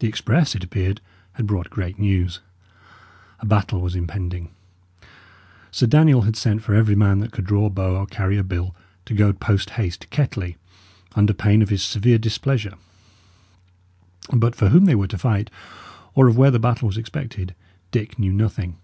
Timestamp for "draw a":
7.46-7.70